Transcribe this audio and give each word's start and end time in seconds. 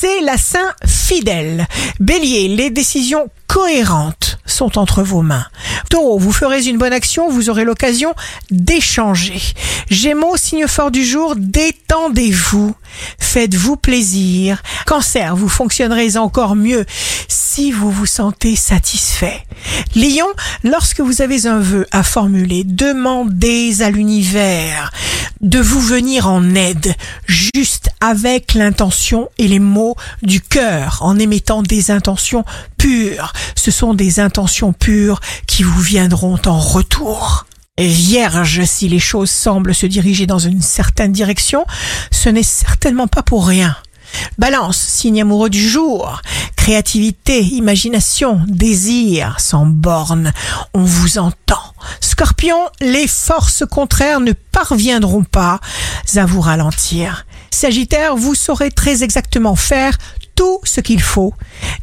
c'est 0.00 0.20
la 0.20 0.36
Saint 0.36 0.74
fidèle. 0.86 1.66
Bélier, 1.98 2.46
les 2.46 2.70
décisions 2.70 3.28
cohérentes 3.48 4.38
sont 4.46 4.78
entre 4.78 5.02
vos 5.02 5.22
mains. 5.22 5.46
Taureau, 5.90 6.18
vous 6.18 6.30
ferez 6.32 6.66
une 6.66 6.78
bonne 6.78 6.92
action, 6.92 7.28
vous 7.28 7.50
aurez 7.50 7.64
l'occasion 7.64 8.14
d'échanger. 8.52 9.40
Gémeaux, 9.90 10.36
signe 10.36 10.68
fort 10.68 10.92
du 10.92 11.04
jour, 11.04 11.34
détendez-vous, 11.36 12.76
faites-vous 13.18 13.76
plaisir. 13.76 14.62
Cancer, 14.86 15.34
vous 15.34 15.48
fonctionnerez 15.48 16.16
encore 16.16 16.54
mieux 16.54 16.84
si 17.58 17.72
vous 17.72 17.90
vous 17.90 18.06
sentez 18.06 18.54
satisfait. 18.54 19.42
Lion, 19.96 20.28
lorsque 20.62 21.00
vous 21.00 21.22
avez 21.22 21.46
un 21.48 21.58
vœu 21.58 21.88
à 21.90 22.04
formuler, 22.04 22.62
demandez 22.62 23.82
à 23.82 23.90
l'univers 23.90 24.92
de 25.40 25.58
vous 25.58 25.80
venir 25.80 26.28
en 26.28 26.54
aide, 26.54 26.94
juste 27.26 27.90
avec 28.00 28.54
l'intention 28.54 29.28
et 29.38 29.48
les 29.48 29.58
mots 29.58 29.96
du 30.22 30.40
cœur, 30.40 30.98
en 31.00 31.18
émettant 31.18 31.62
des 31.64 31.90
intentions 31.90 32.44
pures. 32.76 33.32
Ce 33.56 33.72
sont 33.72 33.92
des 33.92 34.20
intentions 34.20 34.72
pures 34.72 35.18
qui 35.48 35.64
vous 35.64 35.80
viendront 35.80 36.38
en 36.46 36.60
retour. 36.60 37.44
Vierge, 37.76 38.62
si 38.66 38.88
les 38.88 39.00
choses 39.00 39.32
semblent 39.32 39.74
se 39.74 39.86
diriger 39.86 40.26
dans 40.26 40.38
une 40.38 40.62
certaine 40.62 41.10
direction, 41.10 41.66
ce 42.12 42.28
n'est 42.28 42.44
certainement 42.44 43.08
pas 43.08 43.24
pour 43.24 43.48
rien. 43.48 43.76
Balance, 44.38 44.78
signe 44.78 45.22
amoureux 45.22 45.50
du 45.50 45.68
jour. 45.68 46.22
Créativité, 46.68 47.42
imagination, 47.42 48.42
désir, 48.46 49.40
sans 49.40 49.64
borne. 49.64 50.34
On 50.74 50.84
vous 50.84 51.16
entend. 51.16 51.62
Scorpion, 51.98 52.58
les 52.82 53.08
forces 53.08 53.64
contraires 53.64 54.20
ne 54.20 54.32
parviendront 54.32 55.24
pas 55.24 55.60
à 56.14 56.26
vous 56.26 56.42
ralentir. 56.42 57.24
Sagittaire, 57.50 58.16
vous 58.16 58.34
saurez 58.34 58.70
très 58.70 59.02
exactement 59.02 59.56
faire 59.56 59.96
tout 60.34 60.60
ce 60.62 60.82
qu'il 60.82 61.00
faut. 61.00 61.32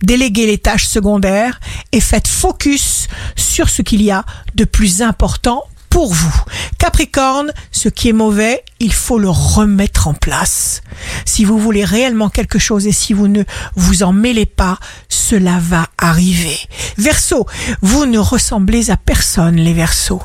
Déléguez 0.03 0.45
les 0.45 0.59
tâches 0.59 0.86
secondaires 0.86 1.59
et 1.91 2.00
faites 2.00 2.28
focus 2.28 3.08
sur 3.36 3.69
ce 3.69 3.81
qu'il 3.81 4.03
y 4.03 4.11
a 4.11 4.23
de 4.53 4.66
plus 4.66 5.02
important 5.02 5.63
pour 5.95 6.13
vous. 6.13 6.44
Capricorne, 6.78 7.53
ce 7.72 7.88
qui 7.88 8.09
est 8.09 8.13
mauvais, 8.13 8.63
il 8.80 8.94
faut 8.94 9.17
le 9.17 9.30
remettre 9.30 10.09
en 10.09 10.13
place. 10.13 10.81
Si 11.26 11.44
vous 11.44 11.59
voulez 11.59 11.84
réellement 11.84 12.30
quelque 12.30 12.59
chose 12.59 12.88
et 12.88 12.92
si 12.92 13.14
vous 13.14 13.28
ne 13.28 13.44
vous 13.76 14.04
en 14.04 14.14
mêlez 14.14 14.45
pas, 14.45 14.80
cela 15.09 15.58
va 15.59 15.88
arriver. 15.98 16.58
Verseau, 16.98 17.45
vous 17.81 18.06
ne 18.06 18.20
ressemblez 18.20 18.92
à 18.92 18.98
personne 18.98 19.56
les 19.56 19.73
Verseaux. 19.73 20.22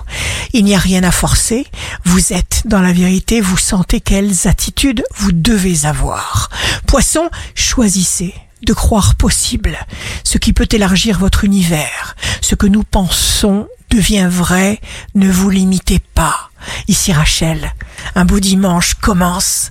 Il 0.53 0.65
n'y 0.65 0.75
a 0.75 0.78
rien 0.78 1.03
à 1.03 1.11
forcer. 1.11 1.67
Vous 2.05 2.33
êtes 2.33 2.62
dans 2.67 2.81
la 2.81 2.93
vérité, 2.93 3.41
vous 3.41 3.56
sentez 3.56 4.01
quelles 4.01 4.47
attitudes 4.47 5.03
vous 5.17 5.33
devez 5.33 5.87
avoir. 5.87 6.51
Poisson, 6.87 7.31
choisissez 7.55 8.34
de 8.62 8.73
croire 8.73 9.15
possible, 9.15 9.78
ce 10.23 10.39
qui 10.39 10.53
peut 10.53 10.69
élargir 10.71 11.19
votre 11.19 11.45
univers. 11.45 12.15
Ce 12.41 12.55
que 12.55 12.67
nous 12.67 12.84
pensons 12.84 13.69
devient 13.91 14.28
vrai, 14.31 14.81
ne 15.15 15.31
vous 15.31 15.51
limitez 15.51 16.01
pas. 16.15 16.51
Ici 16.89 17.12
Rachel, 17.12 17.73
un 18.15 18.25
beau 18.25 18.41
dimanche 18.41 18.95
commence 18.95 19.70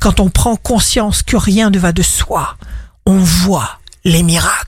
quand 0.00 0.20
on 0.20 0.30
prend 0.30 0.56
conscience 0.56 1.22
que 1.22 1.36
rien 1.36 1.70
ne 1.70 1.78
va 1.78 1.92
de 1.92 2.02
soi. 2.02 2.56
On 3.06 3.18
voit 3.18 3.78
les 4.04 4.22
miracles. 4.22 4.67